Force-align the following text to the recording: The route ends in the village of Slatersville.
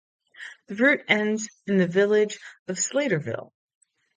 The 0.65 0.73
route 0.73 1.05
ends 1.09 1.47
in 1.67 1.77
the 1.77 1.85
village 1.85 2.39
of 2.67 2.77
Slatersville. 2.77 3.51